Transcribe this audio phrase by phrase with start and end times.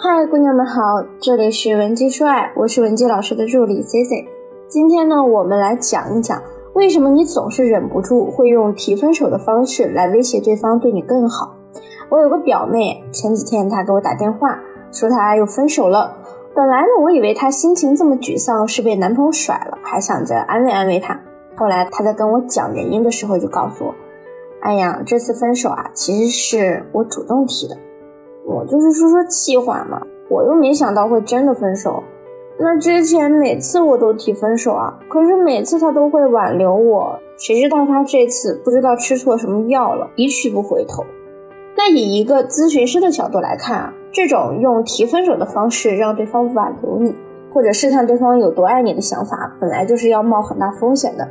[0.00, 0.80] 嗨，姑娘们好，
[1.20, 4.28] 这里是文姬说爱，我是文姬老师的助理 C C。
[4.68, 6.40] 今天呢，我们来讲一讲
[6.74, 11.52] 为什么你总是忍不住会用提分手的方式来威胁对方对你更好。
[12.10, 14.60] 我有个表妹，前几天她给我打电话
[14.92, 16.16] 说她又分手了。
[16.54, 21.20] 本来呢，我以为她心情这么沮丧是被男朋友甩了，还想着安慰安慰她。
[21.56, 23.94] 后来她在跟我讲原因的时候就告诉我，
[24.60, 27.76] 哎呀，这次分手啊，其实是我主动提的。
[28.48, 30.00] 我就是说说气话嘛，
[30.30, 32.02] 我又没想到会真的分手。
[32.58, 41.04] 那之前每次我都提分手啊，可是每次他都会挽留我，谁知道他这次不知道吃错什么药了，一去不回头。
[41.76, 47.14] 那以一个咨询师的角度来看啊，这种用提分手的方式让对方挽留你，
[47.52, 51.28] 或者试探对方有多爱你的想法，本来就是要冒很大风险的。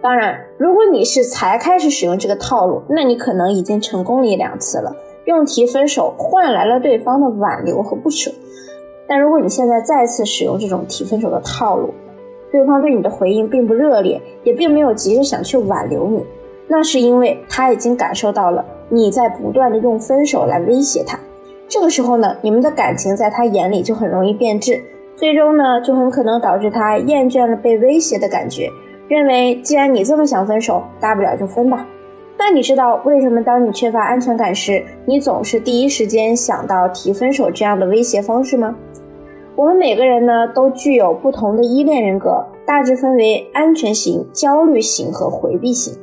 [0.00, 4.90] 当然，如果你是才开始使用这个套路，那你可能已经成功了一两次了。
[5.30, 8.30] 用提分手换来了对方的挽留和不舍，
[9.08, 11.94] 但如果你现在再次使用这种提分手的套路，
[12.52, 16.24] 对方对你的回应并不热烈，也并没有急着想去挽留你，
[16.68, 21.18] 那是因为他已经感受到了你在不断的用分手来威胁他。
[21.68, 24.82] 这个时候呢，你们的感情在他眼里就很容易变质，
[25.14, 28.68] 最终呢，就很可能导致他厌倦了被威胁的感觉，
[29.06, 31.86] 认为既然你这么想分手，大不了就分吧。
[32.42, 38.74] 那你知道为什么当你缺乏安全感时，你总是第一时间想到提分手这样的威胁方式吗？
[39.54, 45.94] 我们每个人呢都具有不同的依恋人格，大致分为安全型、焦虑型和回避型。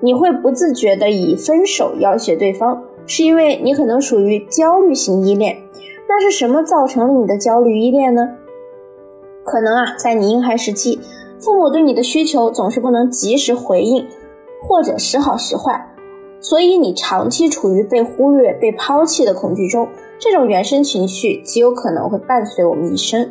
[0.00, 5.54] 你会不自觉的以分手要挟对方，是因为你可能属于焦虑型依恋。
[6.08, 8.30] 那是什么造成了你的焦虑依恋呢？
[9.44, 10.98] 可能啊，在你婴孩时期，
[11.38, 14.06] 父母对你的需求总是不能及时回应。
[14.66, 15.86] 或者时好时坏，
[16.40, 23.30] 所以你长期处于被忽略、被抛弃的恐惧中，这种原生情绪极有可能会伴随我们一生。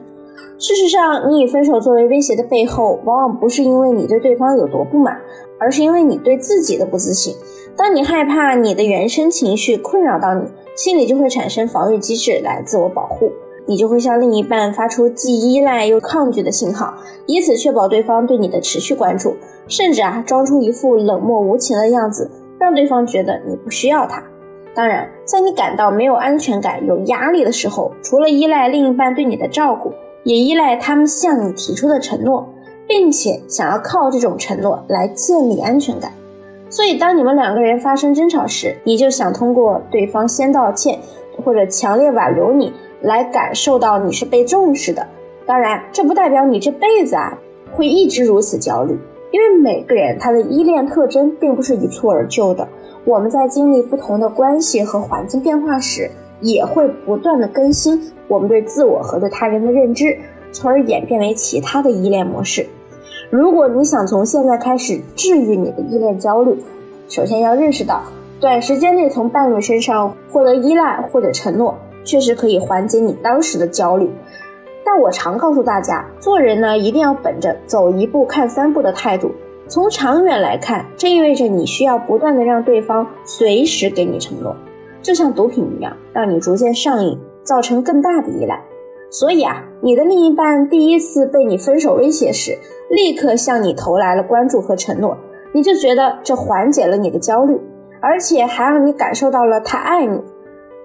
[0.59, 5.19] 事实上，你以分手作为威胁的背后，往往不是因为你对对方有多不满，
[5.59, 7.35] 而是因为你对自己的不自信。
[7.75, 10.45] 当你害怕你的原生情绪困扰到你，
[10.75, 13.31] 心里就会产生防御机制来自我保护，
[13.65, 16.93] 你就会向另一半发出既依赖又抗拒的信号，
[17.25, 19.35] 以此确保对方对你的持续关注。
[19.67, 22.29] 甚至啊，装出一副冷漠无情的样子，
[22.59, 24.21] 让对方觉得你不需要他。
[24.75, 29.93] 当然，在你感到没有安全感、有压力的时候，除了依赖另一半对你的照顾，
[30.23, 32.45] 也依赖他们向你提出的承诺，
[32.87, 36.11] 并且想要靠这种承诺来建立安全感。
[36.69, 40.99] 所以，当你们两个人发生争吵时，你就想通过对方先道歉，
[41.45, 45.05] 或者强烈挽留你，来感受到你是被重视的。
[45.45, 47.37] 当然，这不代表你这辈子啊
[47.71, 48.97] 会一直如此焦虑。
[49.31, 52.67] 因为每个人他的依恋特征并不是一蹴而就的，
[53.03, 56.09] 我们在经历不同的关系和环境变化时，
[56.39, 60.15] 也会不断的更新我们对自我和对他人的认知，
[60.51, 62.67] 从而演变为其他的依恋模式。
[63.31, 66.55] 如果你想从现在开始治愈你的依恋焦虑，
[67.09, 68.03] 首先要认识到，
[68.39, 74.09] 短时间内从伴侣身上获得依赖或者承诺，确实可以缓解你当时的焦虑。
[74.85, 79.31] 但我常告诉大家，做人呢一定要本着走一步看三步的态度。
[79.67, 84.53] 从长远来看，这意味着你需要不断的让对方随时给你承诺，
[85.01, 88.61] 就像毒品一样，让你逐渐上瘾，造成更大的依赖。
[89.09, 92.57] 所以啊，你的另一半第一次被你分手威胁时，
[92.89, 95.17] 立刻向你投来了关注和承诺，
[95.53, 97.57] 你就觉得这缓解了你的焦虑，
[98.01, 100.19] 而且还让你感受到了他爱你。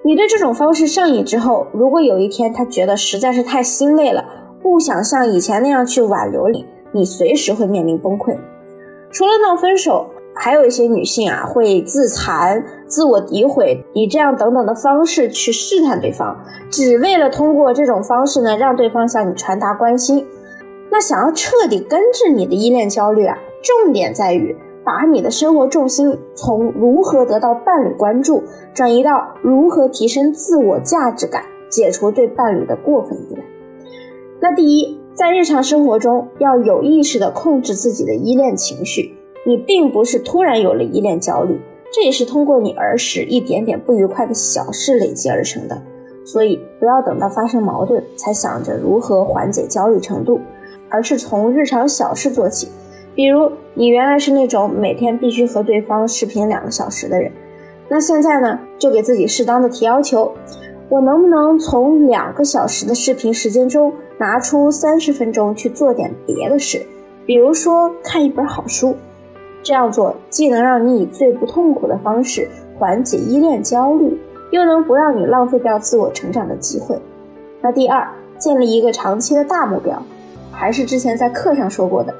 [0.08, 4.24] 你对这种方式上瘾之后，如果有一天他觉得实在是太心累了，
[4.62, 8.34] 不想像以前那样去挽留你，你随时会面临崩溃。
[9.10, 16.34] 除了闹分手，还有一些女性啊会自残、自我诋毁，以这样等等的方式去试探对方，
[16.70, 20.26] 只为了通过这种方式呢让对方向你传达关心。
[20.90, 24.56] 那想要彻底根治你的依恋焦虑啊，重点在于。
[24.88, 33.42] 把你的生活重心从如何得到伴侣关注，转移到如何提升自我价值感，解除对伴侣的过分依赖。
[34.40, 39.14] 那第一，在日常生活中要有意识地控制自己的依恋情绪。
[39.44, 41.60] 你并不是突然有了依恋焦虑，
[41.92, 45.78] 这也是通过你儿时一点点不愉快的小事累积而成的。
[46.24, 50.40] 所以，不要等到发生矛盾才想着如何缓解焦虑程度，
[50.88, 52.68] 而是从日常小事做起。
[53.18, 57.32] 比如你原来是那种每天必须和对方视频两个小时的人，
[57.88, 60.32] 那现在呢，就给自己适当的提要求，
[60.88, 66.80] 我能不能从两个小时的视频时间中拿出三十分钟去做点别的事，
[67.26, 68.94] 比如说看一本好书。
[69.64, 72.48] 这样做既能让你以最不痛苦的方式
[72.78, 74.16] 缓解依恋焦虑，
[74.52, 76.96] 又能不让你浪费掉自我成长的机会。
[77.60, 78.06] 那第二，
[78.38, 80.00] 建立一个长期的大目标，
[80.52, 82.14] 还是之前在课上说过的，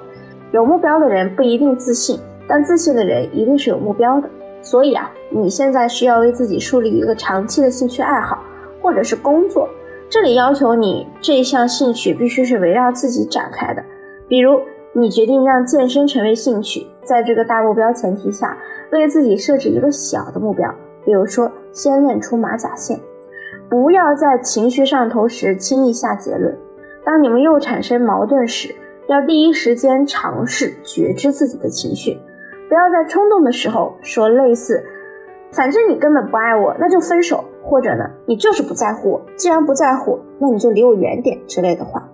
[0.53, 4.29] 有目标的人不一定自信，但自信的人一定是有目标的。
[4.61, 8.43] 所以啊，你现在需要为自己树立一个长期的兴趣爱好，
[8.83, 9.69] 或者是工作。
[10.11, 13.85] 这里要求你这项兴趣必须是围绕自己展开的。
[14.27, 14.59] 比如，
[14.93, 18.57] 你决定让健身成为兴趣，在这个大目标前提下，
[18.91, 20.75] 为自己设置一个小的目标，
[21.05, 22.99] 比如说先练出马甲线。
[23.69, 26.57] 不要在情绪上头时轻易下结论。
[27.05, 28.75] 当你们又产生矛盾时，
[29.09, 32.21] 要第一时间尝试觉知自己的情绪。
[32.69, 34.85] 不要在冲动的时候说类似
[35.51, 42.07] “反正你根本不爱我，那就分手”或者呢“你就是不在乎我，既然不在乎，那你就离我远点”之类的话。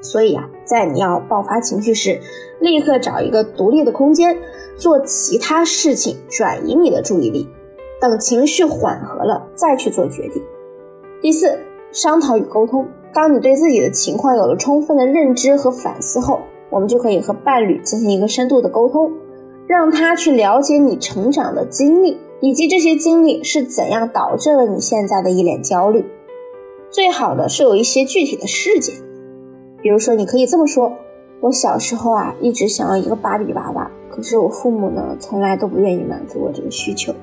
[0.00, 2.18] 所以啊，在你要爆发情绪时，
[2.58, 4.36] 立刻找一个独立的空间，
[4.74, 7.48] 做其他事情转移你的注意力，
[8.00, 10.42] 等情绪缓和了再去做决定。
[11.22, 11.56] 第四，
[11.92, 12.88] 商讨与沟通。
[13.14, 19.10] 当你对自己的情况有了充分的认知和反思后，我们就可以和伴侣进行一个深度的沟通。
[19.66, 26.04] 让他去了解你成长的经历，以及这些经历是怎样导致了你现在的一脸焦虑。
[26.90, 28.94] 最好的是有一些具体的事件，
[29.80, 30.92] 比如说，你可以这么说：
[31.40, 37.14] 我小时候啊，一直想要一个芭比娃娃，可是我父母呢，从来都不愿意满足我这个需求，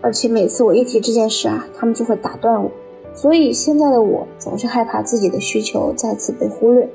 [0.00, 2.70] 而且每次我一提这件事啊，他们就会打断我。
[3.20, 6.88] 所以现在的我总是害怕自己的需求再次被忽略，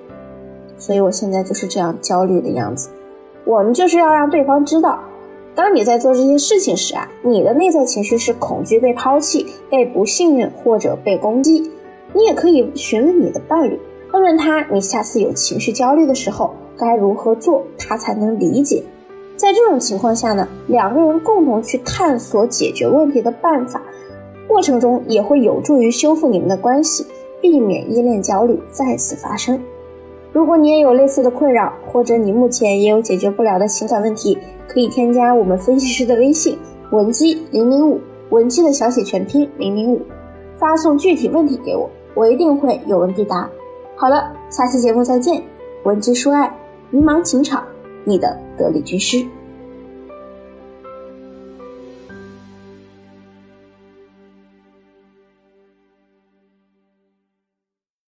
[0.76, 2.90] 所以我现在就是这样焦虑的样子。
[3.46, 5.00] 我们就是要让对方知道，
[5.54, 11.72] 当你在做这些事情时啊，你的内在情绪是恐惧被抛弃、被不信任或者被攻击。
[12.12, 13.80] 你也可以询问你的伴侣，
[14.12, 18.84] 问问他，你下次有情绪焦虑的时候该如何做，他才能理解。
[19.36, 23.84] 在这种情况下呢，两个人共同去探索解决问题的办法，
[24.48, 27.06] 过程中也会有助于修复你们的关系，
[27.42, 29.60] 避免依恋焦虑再次发生。
[30.32, 34.38] 如果你也有类似的困扰，或者你目前也有解决不了的情感问题，
[34.68, 36.58] 可以添加我们分析师的微信
[36.92, 38.00] 文姬零零五，
[38.30, 40.02] 文姬的小写全拼零零五，
[40.58, 43.50] 发送具体问题给我，我一定会有问必答。
[43.96, 45.42] 好了，下期节目再见，
[45.84, 46.54] 文姬说爱，
[46.92, 47.64] 迷茫情场，
[48.04, 49.26] 你的得力军师。